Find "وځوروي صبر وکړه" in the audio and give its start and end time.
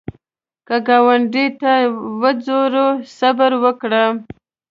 2.21-4.03